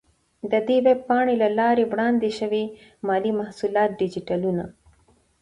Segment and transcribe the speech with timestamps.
[0.51, 2.63] د دې ویب پاڼې له لارې وړاندې شوي
[3.07, 4.63] مالي محصولات ډیجیټلونه،